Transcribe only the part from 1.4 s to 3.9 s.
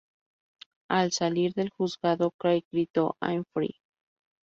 del juzgado, Craig grito "I'm free!!!